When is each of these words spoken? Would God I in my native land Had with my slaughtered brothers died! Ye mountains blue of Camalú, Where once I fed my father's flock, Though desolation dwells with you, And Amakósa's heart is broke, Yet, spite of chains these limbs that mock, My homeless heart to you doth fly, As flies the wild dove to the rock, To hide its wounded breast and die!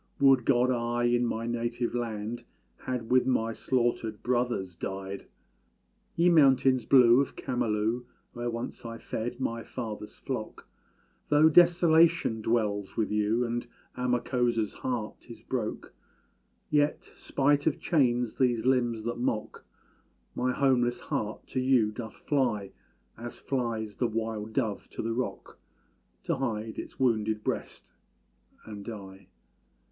Would 0.19 0.45
God 0.45 0.71
I 0.71 1.03
in 1.03 1.27
my 1.27 1.45
native 1.45 1.93
land 1.93 2.43
Had 2.85 3.11
with 3.11 3.27
my 3.27 3.53
slaughtered 3.53 4.23
brothers 4.23 4.75
died! 4.75 5.27
Ye 6.15 6.27
mountains 6.27 6.87
blue 6.87 7.21
of 7.21 7.35
Camalú, 7.35 8.05
Where 8.33 8.49
once 8.49 8.83
I 8.83 8.97
fed 8.97 9.39
my 9.39 9.61
father's 9.61 10.17
flock, 10.17 10.67
Though 11.29 11.49
desolation 11.49 12.41
dwells 12.41 12.97
with 12.97 13.11
you, 13.11 13.45
And 13.45 13.67
Amakósa's 13.95 14.73
heart 14.73 15.29
is 15.29 15.41
broke, 15.43 15.93
Yet, 16.71 17.11
spite 17.13 17.67
of 17.67 17.79
chains 17.79 18.37
these 18.39 18.65
limbs 18.65 19.03
that 19.03 19.19
mock, 19.19 19.63
My 20.33 20.51
homeless 20.51 20.99
heart 20.99 21.45
to 21.49 21.59
you 21.59 21.91
doth 21.91 22.15
fly, 22.15 22.71
As 23.19 23.37
flies 23.39 23.97
the 23.97 24.07
wild 24.07 24.53
dove 24.53 24.89
to 24.93 25.03
the 25.03 25.13
rock, 25.13 25.59
To 26.23 26.37
hide 26.37 26.79
its 26.79 26.99
wounded 26.99 27.43
breast 27.43 27.91
and 28.65 28.83
die! 28.83 29.27